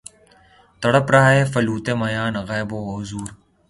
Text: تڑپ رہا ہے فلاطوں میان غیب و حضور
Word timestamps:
تڑپ 0.81 1.07
رہا 1.13 1.29
ہے 1.35 1.43
فلاطوں 1.53 1.95
میان 2.01 2.33
غیب 2.49 2.69
و 2.73 2.79
حضور 2.93 3.27